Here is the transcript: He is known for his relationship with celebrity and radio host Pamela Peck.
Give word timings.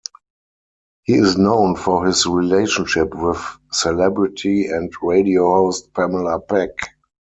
He 1.03 1.13
is 1.13 1.37
known 1.37 1.75
for 1.75 2.07
his 2.07 2.25
relationship 2.25 3.13
with 3.13 3.39
celebrity 3.71 4.65
and 4.65 4.91
radio 4.99 5.53
host 5.53 5.93
Pamela 5.93 6.39
Peck. 6.39 6.71